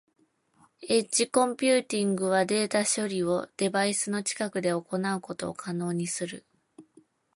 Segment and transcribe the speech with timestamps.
[0.89, 6.43] エッジコンピューティングはデータ処理をデバイスの近くで行うことを可能にする。